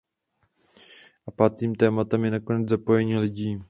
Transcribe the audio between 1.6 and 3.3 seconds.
tématem je nakonec zapojení